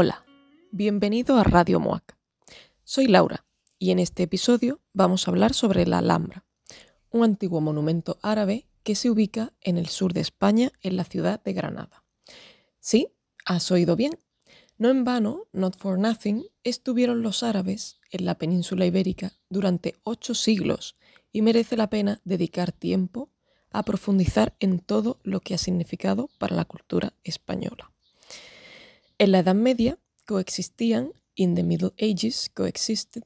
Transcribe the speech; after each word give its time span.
Hola, 0.00 0.24
bienvenido 0.70 1.38
a 1.38 1.42
Radio 1.42 1.80
Moac. 1.80 2.16
Soy 2.84 3.08
Laura 3.08 3.44
y 3.80 3.90
en 3.90 3.98
este 3.98 4.22
episodio 4.22 4.80
vamos 4.92 5.26
a 5.26 5.32
hablar 5.32 5.54
sobre 5.54 5.88
la 5.88 5.98
Alhambra, 5.98 6.44
un 7.10 7.24
antiguo 7.24 7.60
monumento 7.60 8.16
árabe 8.22 8.68
que 8.84 8.94
se 8.94 9.10
ubica 9.10 9.54
en 9.60 9.76
el 9.76 9.88
sur 9.88 10.12
de 10.12 10.20
España, 10.20 10.70
en 10.82 10.96
la 10.96 11.02
ciudad 11.02 11.42
de 11.42 11.52
Granada. 11.52 12.04
Sí, 12.78 13.08
has 13.44 13.72
oído 13.72 13.96
bien. 13.96 14.16
No 14.76 14.88
en 14.88 15.02
vano, 15.02 15.48
not 15.52 15.76
for 15.76 15.98
nothing, 15.98 16.44
estuvieron 16.62 17.22
los 17.22 17.42
árabes 17.42 17.98
en 18.12 18.24
la 18.24 18.38
península 18.38 18.86
ibérica 18.86 19.32
durante 19.48 19.96
ocho 20.04 20.36
siglos 20.36 20.94
y 21.32 21.42
merece 21.42 21.76
la 21.76 21.90
pena 21.90 22.20
dedicar 22.24 22.70
tiempo 22.70 23.32
a 23.72 23.82
profundizar 23.82 24.54
en 24.60 24.78
todo 24.78 25.18
lo 25.24 25.40
que 25.40 25.54
ha 25.54 25.58
significado 25.58 26.30
para 26.38 26.54
la 26.54 26.66
cultura 26.66 27.14
española. 27.24 27.90
En 29.20 29.32
la 29.32 29.40
Edad 29.40 29.56
Media 29.56 29.98
coexistían, 30.26 31.12
in 31.34 31.56
the 31.56 31.64
Middle 31.64 31.92
Ages 31.98 32.52
coexisted, 32.54 33.24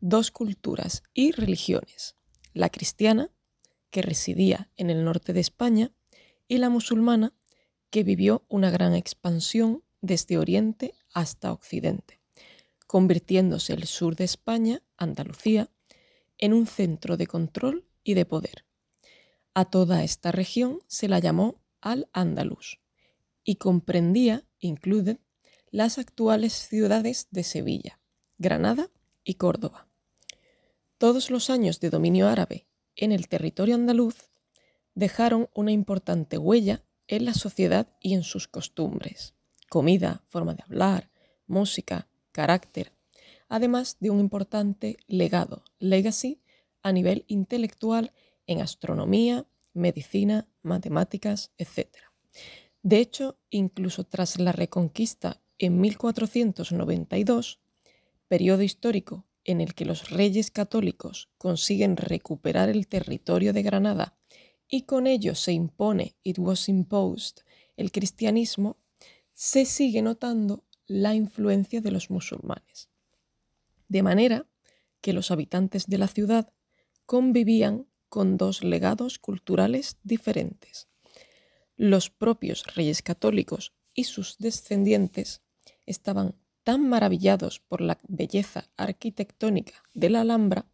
dos 0.00 0.30
culturas 0.30 1.02
y 1.12 1.32
religiones, 1.32 2.16
la 2.54 2.70
cristiana, 2.70 3.30
que 3.90 4.00
residía 4.00 4.70
en 4.78 4.88
el 4.88 5.04
norte 5.04 5.34
de 5.34 5.40
España, 5.40 5.92
y 6.48 6.56
la 6.56 6.70
musulmana, 6.70 7.34
que 7.90 8.02
vivió 8.02 8.46
una 8.48 8.70
gran 8.70 8.94
expansión 8.94 9.84
desde 10.00 10.38
Oriente 10.38 10.94
hasta 11.12 11.52
Occidente, 11.52 12.22
convirtiéndose 12.86 13.74
el 13.74 13.86
sur 13.86 14.16
de 14.16 14.24
España, 14.24 14.82
Andalucía, 14.96 15.68
en 16.38 16.54
un 16.54 16.66
centro 16.66 17.18
de 17.18 17.26
control 17.26 17.84
y 18.02 18.14
de 18.14 18.24
poder. 18.24 18.64
A 19.52 19.66
toda 19.66 20.02
esta 20.02 20.32
región 20.32 20.78
se 20.86 21.08
la 21.08 21.18
llamó 21.18 21.60
Al-Ándalus 21.82 22.80
y 23.44 23.56
comprendía, 23.56 24.44
incluye, 24.58 25.18
las 25.70 25.98
actuales 25.98 26.52
ciudades 26.52 27.28
de 27.30 27.44
Sevilla, 27.44 28.00
Granada 28.38 28.90
y 29.24 29.34
Córdoba. 29.34 29.86
Todos 30.98 31.30
los 31.30 31.48
años 31.50 31.80
de 31.80 31.90
dominio 31.90 32.28
árabe 32.28 32.66
en 32.96 33.12
el 33.12 33.28
territorio 33.28 33.74
andaluz 33.74 34.30
dejaron 34.94 35.48
una 35.54 35.72
importante 35.72 36.38
huella 36.38 36.84
en 37.06 37.24
la 37.24 37.34
sociedad 37.34 37.88
y 38.00 38.14
en 38.14 38.22
sus 38.22 38.48
costumbres, 38.48 39.34
comida, 39.68 40.22
forma 40.28 40.54
de 40.54 40.62
hablar, 40.62 41.10
música, 41.46 42.08
carácter, 42.32 42.92
además 43.48 43.96
de 44.00 44.10
un 44.10 44.20
importante 44.20 44.98
legado, 45.06 45.64
legacy, 45.78 46.40
a 46.82 46.92
nivel 46.92 47.24
intelectual 47.28 48.12
en 48.46 48.60
astronomía, 48.60 49.46
medicina, 49.74 50.48
matemáticas, 50.62 51.52
etc. 51.58 51.88
De 52.82 52.98
hecho, 52.98 53.38
incluso 53.50 54.04
tras 54.04 54.38
la 54.38 54.52
Reconquista 54.52 55.42
en 55.58 55.80
1492, 55.80 57.60
periodo 58.28 58.62
histórico 58.62 59.26
en 59.44 59.60
el 59.60 59.74
que 59.74 59.84
los 59.84 60.10
reyes 60.10 60.50
católicos 60.50 61.28
consiguen 61.36 61.96
recuperar 61.96 62.68
el 62.68 62.86
territorio 62.86 63.52
de 63.52 63.62
Granada 63.62 64.16
y 64.68 64.82
con 64.82 65.06
ello 65.06 65.34
se 65.34 65.52
impone, 65.52 66.14
it 66.22 66.38
was 66.38 66.68
imposed, 66.68 67.38
el 67.76 67.90
cristianismo, 67.90 68.76
se 69.34 69.64
sigue 69.64 70.00
notando 70.02 70.64
la 70.86 71.14
influencia 71.14 71.80
de 71.80 71.90
los 71.90 72.10
musulmanes. 72.10 72.88
De 73.88 74.02
manera 74.02 74.46
que 75.00 75.12
los 75.12 75.30
habitantes 75.30 75.86
de 75.86 75.98
la 75.98 76.08
ciudad 76.08 76.52
convivían 77.06 77.86
con 78.08 78.36
dos 78.36 78.62
legados 78.62 79.18
culturales 79.18 79.96
diferentes. 80.02 80.89
Los 81.82 82.10
propios 82.10 82.74
reyes 82.74 83.00
católicos 83.00 83.72
y 83.94 84.04
sus 84.04 84.36
descendientes 84.36 85.40
estaban 85.86 86.34
tan 86.62 86.86
maravillados 86.86 87.58
por 87.58 87.80
la 87.80 87.98
belleza 88.06 88.68
arquitectónica 88.76 89.82
de 89.94 90.10
la 90.10 90.20
Alhambra 90.20 90.66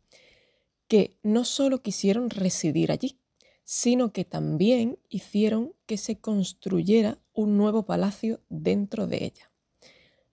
que 0.88 1.16
no 1.22 1.44
solo 1.44 1.80
quisieron 1.80 2.28
residir 2.28 2.90
allí, 2.90 3.20
sino 3.62 4.12
que 4.12 4.24
también 4.24 4.98
hicieron 5.08 5.74
que 5.86 5.96
se 5.96 6.18
construyera 6.18 7.20
un 7.32 7.56
nuevo 7.56 7.86
palacio 7.86 8.40
dentro 8.48 9.06
de 9.06 9.26
ella. 9.26 9.52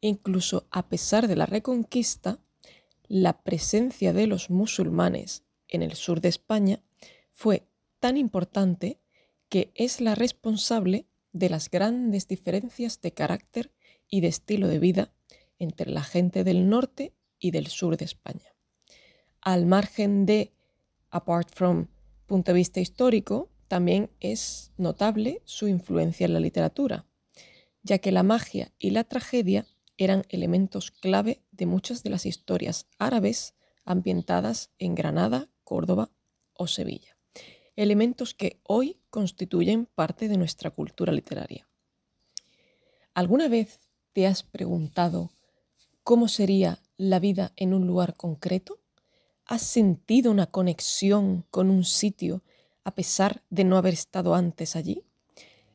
Incluso 0.01 0.65
a 0.71 0.89
pesar 0.89 1.27
de 1.27 1.35
la 1.35 1.45
reconquista, 1.45 2.39
la 3.07 3.43
presencia 3.43 4.11
de 4.11 4.25
los 4.25 4.49
musulmanes 4.49 5.43
en 5.67 5.83
el 5.83 5.93
sur 5.93 6.19
de 6.19 6.29
España 6.29 6.81
fue 7.31 7.67
tan 7.99 8.17
importante 8.17 9.02
que 9.53 9.71
es 9.75 10.01
la 10.01 10.15
responsable 10.15 11.05
de 11.31 11.47
las 11.47 11.69
grandes 11.69 12.27
diferencias 12.27 13.01
de 13.01 13.11
carácter 13.11 13.71
y 14.09 14.21
de 14.21 14.27
estilo 14.27 14.67
de 14.67 14.79
vida 14.79 15.13
entre 15.59 15.91
la 15.91 16.01
gente 16.01 16.43
del 16.43 16.69
norte 16.69 17.13
y 17.37 17.51
del 17.51 17.67
sur 17.67 17.95
de 17.95 18.05
España. 18.05 18.55
Al 19.41 19.67
margen 19.67 20.25
de, 20.25 20.55
apart 21.11 21.53
from, 21.53 21.89
punto 22.25 22.51
de 22.51 22.55
vista 22.55 22.79
histórico, 22.79 23.51
también 23.67 24.09
es 24.21 24.71
notable 24.77 25.43
su 25.45 25.67
influencia 25.67 26.25
en 26.25 26.33
la 26.33 26.39
literatura, 26.39 27.05
ya 27.83 27.99
que 27.99 28.11
la 28.11 28.23
magia 28.23 28.73
y 28.79 28.89
la 28.89 29.03
tragedia 29.03 29.67
eran 29.97 30.23
elementos 30.29 30.89
clave 30.89 31.43
de 31.51 31.67
muchas 31.67 32.01
de 32.01 32.09
las 32.09 32.25
historias 32.25 32.87
árabes 32.97 33.53
ambientadas 33.85 34.71
en 34.79 34.95
Granada, 34.95 35.47
Córdoba 35.63 36.09
o 36.55 36.65
Sevilla 36.65 37.13
elementos 37.75 38.33
que 38.33 38.59
hoy 38.63 38.99
constituyen 39.13 39.87
parte 39.93 40.27
de 40.27 40.37
nuestra 40.37 40.71
cultura 40.71 41.13
literaria. 41.13 41.67
¿Alguna 43.13 43.47
vez 43.47 43.91
te 44.11 44.25
has 44.25 44.41
preguntado 44.41 45.29
cómo 46.03 46.27
sería 46.27 46.79
la 46.97 47.19
vida 47.19 47.53
en 47.55 47.75
un 47.75 47.85
lugar 47.85 48.15
concreto? 48.15 48.79
¿Has 49.45 49.61
sentido 49.61 50.31
una 50.31 50.47
conexión 50.47 51.45
con 51.51 51.69
un 51.69 51.83
sitio 51.83 52.41
a 52.83 52.95
pesar 52.95 53.43
de 53.51 53.63
no 53.65 53.77
haber 53.77 53.93
estado 53.93 54.33
antes 54.33 54.75
allí? 54.75 55.03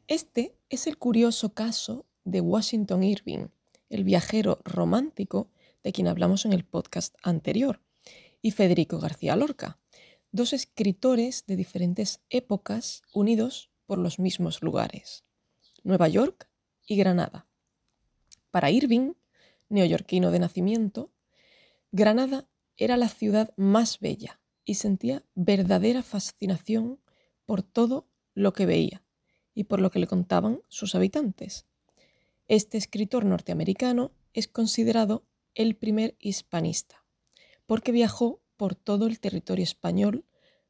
Este 0.09 0.57
es 0.69 0.89
el 0.89 0.99
curioso 0.99 1.55
caso 1.55 2.07
de 2.25 2.41
Washington 2.41 3.05
Irving, 3.05 3.47
el 3.89 4.03
viajero 4.03 4.59
romántico 4.65 5.47
de 5.85 5.93
quien 5.93 6.09
hablamos 6.09 6.45
en 6.45 6.55
el 6.55 6.65
podcast 6.65 7.15
anterior, 7.23 7.81
y 8.43 8.51
Federico 8.51 8.99
García 8.99 9.37
Lorca, 9.37 9.79
dos 10.33 10.53
escritores 10.53 11.45
de 11.47 11.57
diferentes 11.57 12.21
épocas 12.29 13.03
unidos 13.13 13.71
por 13.87 13.99
los 13.99 14.19
mismos 14.19 14.63
lugares, 14.63 15.25
Nueva 15.83 16.09
York 16.09 16.49
y 16.87 16.97
Granada. 16.97 17.47
Para 18.51 18.71
Irving, 18.71 19.15
neoyorquino 19.69 20.31
de 20.31 20.39
nacimiento, 20.39 21.11
Granada 21.93 22.49
era 22.77 22.97
la 22.97 23.09
ciudad 23.09 23.53
más 23.57 23.99
bella 23.99 24.41
y 24.65 24.75
sentía 24.75 25.25
verdadera 25.35 26.03
fascinación 26.03 27.01
por 27.47 27.63
todo 27.63 28.07
lo 28.35 28.53
que 28.53 28.67
veía 28.67 29.03
y 29.55 29.65
por 29.65 29.81
lo 29.81 29.91
que 29.91 29.99
le 29.99 30.07
contaban 30.07 30.61
sus 30.69 30.95
habitantes. 30.95 31.67
Este 32.47 32.79
escritor 32.79 33.25
norteamericano 33.25 34.13
es 34.33 34.47
considerado 34.47 35.25
el 35.55 35.75
primer 35.75 36.15
hispanista, 36.21 37.05
porque 37.67 37.91
viajó 37.91 38.41
por 38.59 38.75
todo 38.75 39.07
el 39.07 39.21
territorio 39.21 39.63
español, 39.63 40.27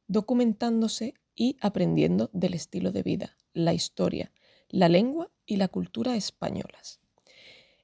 documentándose 0.06 1.14
y 1.34 1.56
aprendiendo 1.60 2.30
del 2.32 2.54
estilo 2.54 2.92
de 2.92 3.02
vida, 3.02 3.36
la 3.52 3.74
historia, 3.74 4.30
la 4.68 4.88
lengua 4.88 5.32
y 5.46 5.56
la 5.56 5.66
cultura 5.66 6.14
españolas. 6.14 7.00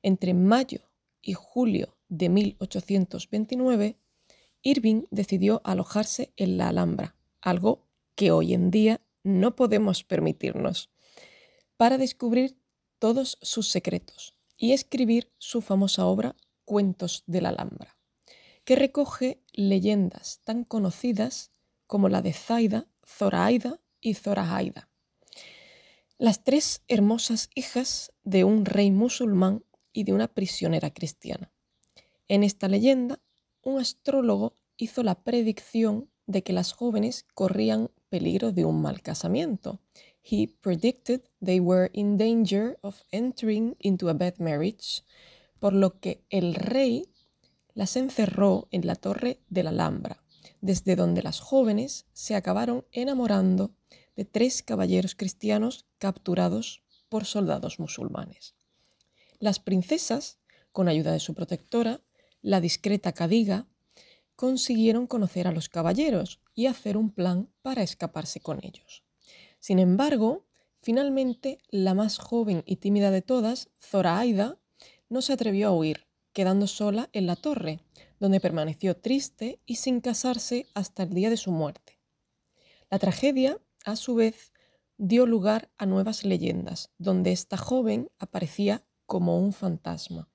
Entre 0.02 0.34
mayo 0.34 0.82
y 1.22 1.32
julio 1.32 1.96
de 2.08 2.28
1829, 2.28 3.96
Irving 4.62 5.04
decidió 5.10 5.62
alojarse 5.64 6.32
en 6.36 6.58
la 6.58 6.68
Alhambra, 6.68 7.16
algo 7.40 7.86
que 8.14 8.30
hoy 8.30 8.54
en 8.54 8.70
día 8.70 9.00
no 9.22 9.56
podemos 9.56 10.04
permitirnos, 10.04 10.90
para 11.76 11.98
descubrir 11.98 12.56
todos 12.98 13.38
sus 13.40 13.68
secretos 13.68 14.34
y 14.56 14.72
escribir 14.72 15.32
su 15.38 15.62
famosa 15.62 16.06
obra 16.06 16.36
Cuentos 16.64 17.24
de 17.26 17.40
la 17.40 17.50
Alhambra 17.50 17.96
que 18.64 18.76
recoge 18.76 19.42
leyendas 19.52 20.40
tan 20.44 20.64
conocidas 20.64 21.52
como 21.86 22.08
la 22.08 22.22
de 22.22 22.32
Zaida, 22.32 22.88
Zoraida 23.06 23.80
y 24.00 24.14
Zorahaida, 24.14 24.88
las 26.18 26.44
tres 26.44 26.82
hermosas 26.88 27.50
hijas 27.54 28.12
de 28.22 28.44
un 28.44 28.64
rey 28.64 28.90
musulmán 28.90 29.64
y 29.92 30.04
de 30.04 30.12
una 30.12 30.28
prisionera 30.28 30.90
cristiana. 30.92 31.52
En 32.28 32.42
esta 32.42 32.68
leyenda, 32.68 33.20
un 33.62 33.80
astrólogo 33.80 34.54
hizo 34.76 35.02
la 35.02 35.22
predicción 35.22 36.10
de 36.26 36.42
que 36.42 36.52
las 36.52 36.72
jóvenes 36.72 37.26
corrían 37.34 37.90
peligro 38.08 38.52
de 38.52 38.64
un 38.64 38.80
mal 38.80 39.02
casamiento. 39.02 39.80
He 40.22 40.48
predicted 40.60 41.22
they 41.44 41.60
were 41.60 41.90
in 41.92 42.16
danger 42.16 42.78
of 42.82 43.02
entering 43.10 43.76
into 43.78 44.08
a 44.08 44.14
bad 44.14 44.38
marriage, 44.38 45.02
por 45.58 45.74
lo 45.74 46.00
que 46.00 46.24
el 46.30 46.54
rey 46.54 47.04
las 47.74 47.96
encerró 47.96 48.68
en 48.70 48.86
la 48.86 48.94
torre 48.94 49.40
de 49.48 49.62
la 49.62 49.70
Alhambra, 49.70 50.22
desde 50.60 50.96
donde 50.96 51.22
las 51.22 51.40
jóvenes 51.40 52.06
se 52.12 52.34
acabaron 52.34 52.86
enamorando 52.92 53.74
de 54.16 54.24
tres 54.24 54.62
caballeros 54.62 55.14
cristianos 55.14 55.86
capturados 55.98 56.84
por 57.08 57.24
soldados 57.24 57.78
musulmanes. 57.78 58.54
Las 59.40 59.58
princesas 59.58 60.38
con 60.74 60.88
ayuda 60.88 61.12
de 61.12 61.20
su 61.20 61.34
protectora, 61.34 62.00
la 62.42 62.60
discreta 62.60 63.12
Cadiga, 63.12 63.68
consiguieron 64.34 65.06
conocer 65.06 65.46
a 65.46 65.52
los 65.52 65.68
caballeros 65.68 66.40
y 66.52 66.66
hacer 66.66 66.96
un 66.96 67.10
plan 67.10 67.48
para 67.62 67.82
escaparse 67.82 68.40
con 68.40 68.58
ellos. 68.64 69.04
Sin 69.60 69.78
embargo, 69.78 70.46
finalmente 70.82 71.58
la 71.68 71.94
más 71.94 72.18
joven 72.18 72.64
y 72.66 72.76
tímida 72.76 73.12
de 73.12 73.22
todas, 73.22 73.70
Zoraida, 73.80 74.58
no 75.08 75.22
se 75.22 75.32
atrevió 75.32 75.68
a 75.68 75.72
huir, 75.72 76.03
quedando 76.34 76.66
sola 76.66 77.08
en 77.12 77.26
la 77.26 77.36
torre, 77.36 77.80
donde 78.20 78.40
permaneció 78.40 78.96
triste 78.96 79.60
y 79.64 79.76
sin 79.76 80.00
casarse 80.00 80.66
hasta 80.74 81.04
el 81.04 81.14
día 81.14 81.30
de 81.30 81.38
su 81.38 81.50
muerte. 81.50 81.98
La 82.90 82.98
tragedia, 82.98 83.58
a 83.86 83.96
su 83.96 84.14
vez, 84.14 84.52
dio 84.98 85.26
lugar 85.26 85.70
a 85.78 85.86
nuevas 85.86 86.24
leyendas, 86.24 86.90
donde 86.98 87.32
esta 87.32 87.56
joven 87.56 88.10
aparecía 88.18 88.84
como 89.06 89.38
un 89.38 89.52
fantasma. 89.52 90.28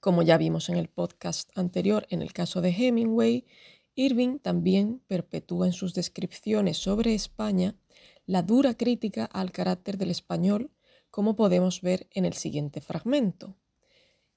Como 0.00 0.22
ya 0.22 0.36
vimos 0.38 0.68
en 0.68 0.76
el 0.76 0.88
podcast 0.88 1.50
anterior 1.56 2.06
en 2.10 2.22
el 2.22 2.32
caso 2.32 2.60
de 2.60 2.70
Hemingway, 2.70 3.46
Irving 3.94 4.38
también 4.38 5.00
perpetúa 5.06 5.66
en 5.66 5.72
sus 5.72 5.94
descripciones 5.94 6.76
sobre 6.76 7.14
España 7.14 7.76
la 8.26 8.42
dura 8.42 8.74
crítica 8.74 9.24
al 9.24 9.52
carácter 9.52 9.96
del 9.96 10.10
español, 10.10 10.70
como 11.10 11.34
podemos 11.36 11.80
ver 11.80 12.08
en 12.10 12.24
el 12.24 12.34
siguiente 12.34 12.80
fragmento. 12.80 13.56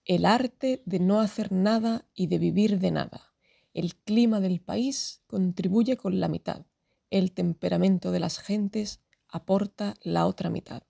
El 0.09 0.25
arte 0.25 0.81
de 0.88 1.00
no 1.00 1.19
hacer 1.19 1.51
nada 1.51 2.03
y 2.15 2.25
de 2.25 2.39
vivir 2.39 2.79
de 2.79 2.89
nada. 2.89 3.31
El 3.75 3.95
clima 3.95 4.39
del 4.39 4.59
país 4.59 5.21
contribuye 5.27 5.97
con 5.97 6.19
la 6.19 6.27
mitad. 6.27 6.65
El 7.11 7.31
temperamento 7.31 8.09
de 8.09 8.19
las 8.19 8.39
gentes 8.39 9.01
aporta 9.27 9.94
la 10.01 10.25
otra 10.25 10.50
mitad. 10.50 10.81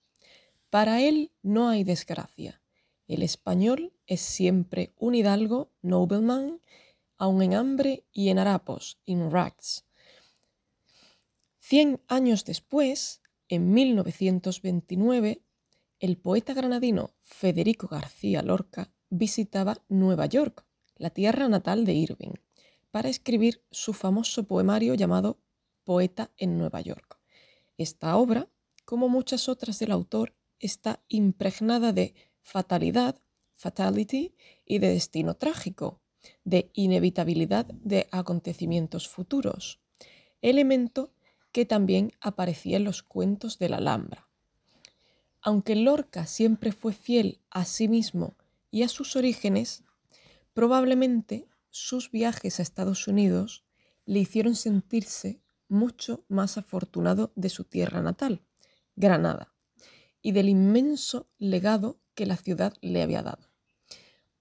Para 0.70 1.02
él 1.02 1.32
no 1.42 1.68
hay 1.68 1.84
desgracia. 1.84 2.62
El 3.08 3.22
español 3.22 3.92
es 4.06 4.22
siempre 4.22 4.94
un 4.96 5.14
hidalgo, 5.14 5.70
nobleman, 5.82 6.62
aun 7.18 7.42
en 7.42 7.52
hambre 7.52 8.06
y 8.12 8.30
en 8.30 8.38
harapos, 8.38 9.02
in 9.04 9.30
rags. 9.30 9.84
Cien 11.58 12.00
años 12.08 12.46
después, 12.46 13.20
en 13.48 13.70
1929, 13.74 15.42
el 15.98 16.16
poeta 16.16 16.54
granadino 16.54 17.10
Federico 17.20 17.86
García 17.86 18.40
Lorca 18.40 18.90
visitaba 19.10 19.82
Nueva 19.88 20.26
York, 20.26 20.64
la 20.96 21.10
tierra 21.10 21.48
natal 21.48 21.84
de 21.84 21.92
Irving, 21.92 22.34
para 22.90 23.08
escribir 23.08 23.62
su 23.70 23.92
famoso 23.92 24.44
poemario 24.44 24.94
llamado 24.94 25.38
Poeta 25.84 26.30
en 26.36 26.58
Nueva 26.58 26.80
York. 26.80 27.18
Esta 27.76 28.16
obra, 28.16 28.48
como 28.84 29.08
muchas 29.08 29.48
otras 29.48 29.78
del 29.78 29.92
autor, 29.92 30.34
está 30.58 31.02
impregnada 31.08 31.92
de 31.92 32.14
fatalidad, 32.42 33.20
y 34.64 34.78
de 34.78 34.88
destino 34.88 35.34
trágico, 35.34 36.00
de 36.44 36.70
inevitabilidad 36.72 37.66
de 37.66 38.08
acontecimientos 38.10 39.08
futuros, 39.08 39.80
elemento 40.40 41.12
que 41.52 41.66
también 41.66 42.12
aparecía 42.20 42.78
en 42.78 42.84
los 42.84 43.02
cuentos 43.02 43.58
de 43.58 43.68
la 43.68 43.76
Alhambra. 43.76 44.28
Aunque 45.42 45.74
Lorca 45.74 46.26
siempre 46.26 46.72
fue 46.72 46.92
fiel 46.92 47.40
a 47.50 47.64
sí 47.64 47.88
mismo 47.88 48.34
y 48.70 48.82
a 48.82 48.88
sus 48.88 49.16
orígenes, 49.16 49.84
probablemente 50.52 51.48
sus 51.70 52.10
viajes 52.10 52.58
a 52.58 52.62
Estados 52.62 53.08
Unidos 53.08 53.64
le 54.04 54.20
hicieron 54.20 54.54
sentirse 54.54 55.40
mucho 55.68 56.24
más 56.28 56.58
afortunado 56.58 57.32
de 57.36 57.48
su 57.48 57.64
tierra 57.64 58.02
natal, 58.02 58.42
Granada, 58.96 59.54
y 60.20 60.32
del 60.32 60.48
inmenso 60.48 61.28
legado 61.38 62.00
que 62.14 62.26
la 62.26 62.36
ciudad 62.36 62.74
le 62.80 63.02
había 63.02 63.22
dado. 63.22 63.50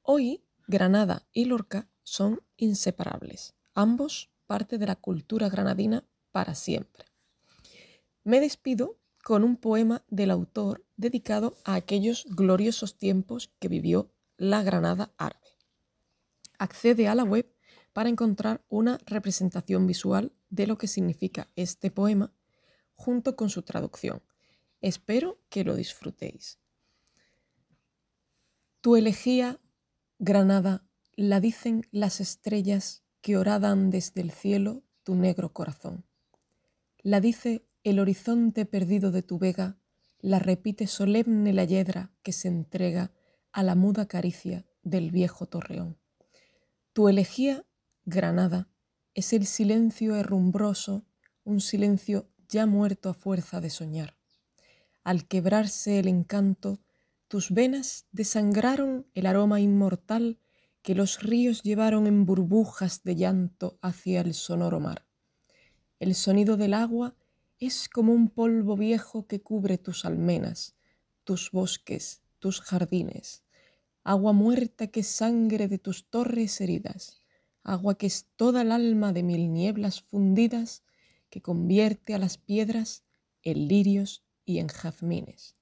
Hoy, 0.01 0.43
Granada 0.67 1.27
y 1.31 1.45
Lorca 1.45 1.87
son 2.03 2.41
inseparables, 2.57 3.53
ambos 3.73 4.31
parte 4.47 4.79
de 4.79 4.87
la 4.87 4.95
cultura 4.95 5.49
granadina 5.49 6.03
para 6.31 6.55
siempre. 6.55 7.05
Me 8.23 8.39
despido 8.39 8.97
con 9.23 9.43
un 9.43 9.57
poema 9.57 10.03
del 10.09 10.31
autor 10.31 10.83
dedicado 10.97 11.55
a 11.63 11.75
aquellos 11.75 12.25
gloriosos 12.29 12.97
tiempos 12.97 13.51
que 13.59 13.67
vivió 13.67 14.11
la 14.39 14.63
Granada 14.63 15.13
árabe. 15.17 15.45
Accede 16.57 17.07
a 17.07 17.13
la 17.13 17.23
web 17.23 17.53
para 17.93 18.09
encontrar 18.09 18.63
una 18.69 18.97
representación 19.05 19.85
visual 19.85 20.31
de 20.49 20.65
lo 20.65 20.77
que 20.77 20.87
significa 20.87 21.47
este 21.55 21.91
poema 21.91 22.33
junto 22.95 23.35
con 23.35 23.49
su 23.49 23.61
traducción. 23.61 24.23
Espero 24.81 25.39
que 25.49 25.63
lo 25.63 25.75
disfrutéis. 25.75 26.57
Tu 28.81 28.95
elegía, 28.95 29.59
Granada, 30.19 30.85
la 31.15 31.41
dicen 31.41 31.85
las 31.91 32.21
estrellas 32.21 33.03
que 33.21 33.35
oradan 33.35 33.89
desde 33.89 34.21
el 34.21 34.31
cielo 34.31 34.83
tu 35.03 35.15
negro 35.15 35.51
corazón. 35.51 36.05
La 37.01 37.19
dice 37.19 37.65
el 37.83 37.99
horizonte 37.99 38.65
perdido 38.65 39.11
de 39.11 39.21
tu 39.21 39.37
vega, 39.37 39.77
la 40.21 40.39
repite 40.39 40.87
solemne 40.87 41.51
la 41.51 41.65
yedra 41.65 42.11
que 42.23 42.31
se 42.31 42.47
entrega 42.47 43.11
a 43.51 43.63
la 43.63 43.75
muda 43.75 44.07
caricia 44.07 44.65
del 44.83 45.11
viejo 45.11 45.45
torreón. 45.45 45.97
Tu 46.93 47.09
elegía, 47.09 47.65
Granada, 48.05 48.69
es 49.13 49.33
el 49.33 49.45
silencio 49.45 50.15
herrumbroso, 50.15 51.05
un 51.43 51.61
silencio 51.61 52.29
ya 52.47 52.65
muerto 52.65 53.09
a 53.09 53.13
fuerza 53.13 53.61
de 53.61 53.69
soñar. 53.69 54.15
Al 55.03 55.27
quebrarse 55.27 55.99
el 55.99 56.07
encanto, 56.07 56.79
tus 57.27 57.51
venas 57.51 58.07
desangraron 58.11 59.07
el 59.13 59.25
aroma 59.25 59.59
inmortal 59.59 60.39
que 60.81 60.95
los 60.95 61.21
ríos 61.21 61.61
llevaron 61.63 62.07
en 62.07 62.25
burbujas 62.25 63.03
de 63.03 63.15
llanto 63.15 63.77
hacia 63.81 64.21
el 64.21 64.33
sonoro 64.33 64.79
mar. 64.79 65.05
El 65.99 66.15
sonido 66.15 66.57
del 66.57 66.73
agua 66.73 67.15
es 67.59 67.89
como 67.89 68.13
un 68.13 68.29
polvo 68.29 68.77
viejo 68.77 69.27
que 69.27 69.41
cubre 69.41 69.77
tus 69.77 70.05
almenas, 70.05 70.75
tus 71.23 71.51
bosques, 71.51 72.21
tus 72.39 72.61
jardines, 72.61 73.43
agua 74.03 74.33
muerta 74.33 74.87
que 74.87 75.03
sangre 75.03 75.67
de 75.67 75.77
tus 75.77 76.09
torres 76.09 76.61
heridas, 76.61 77.21
agua 77.63 77.97
que 77.97 78.07
es 78.07 78.27
toda 78.35 78.61
el 78.61 78.71
alma 78.71 79.13
de 79.13 79.23
mil 79.23 79.51
nieblas 79.51 80.01
fundidas 80.01 80.83
que 81.29 81.41
convierte 81.41 82.15
a 82.15 82.17
las 82.17 82.37
piedras 82.37 83.03
en 83.43 83.67
lirios 83.67 84.23
y 84.45 84.59
en 84.59 84.67
jazmines. 84.67 85.55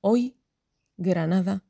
Hoy 0.00 0.36
Granada, 0.96 1.64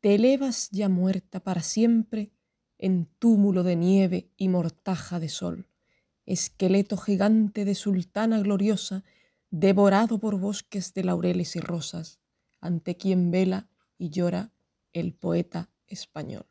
te 0.00 0.14
elevas 0.16 0.70
ya 0.70 0.88
muerta 0.88 1.40
para 1.40 1.62
siempre 1.62 2.32
en 2.78 3.06
túmulo 3.18 3.62
de 3.62 3.76
nieve 3.76 4.30
y 4.36 4.48
mortaja 4.48 5.20
de 5.20 5.28
sol, 5.28 5.68
esqueleto 6.26 6.96
gigante 6.96 7.64
de 7.64 7.74
sultana 7.74 8.40
gloriosa, 8.40 9.04
devorado 9.50 10.18
por 10.18 10.38
bosques 10.38 10.94
de 10.94 11.04
laureles 11.04 11.54
y 11.56 11.60
rosas, 11.60 12.20
ante 12.66 12.96
quien 12.96 13.30
vela 13.30 13.68
y 13.96 14.10
llora 14.10 14.52
el 14.92 15.14
poeta 15.14 15.70
español. 15.86 16.46